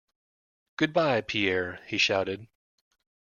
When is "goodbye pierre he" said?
0.77-1.99